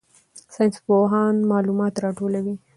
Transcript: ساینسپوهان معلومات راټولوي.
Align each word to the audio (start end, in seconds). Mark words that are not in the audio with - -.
ساینسپوهان 0.53 1.35
معلومات 1.51 1.93
راټولوي. 2.03 2.55